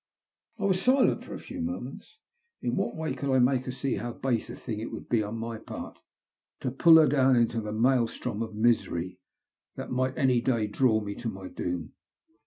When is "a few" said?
1.35-1.61